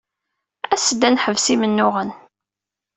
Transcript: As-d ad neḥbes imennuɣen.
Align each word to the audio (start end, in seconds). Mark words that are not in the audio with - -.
As-d 0.73 1.01
ad 1.07 1.11
neḥbes 1.13 1.45
imennuɣen. 1.53 2.09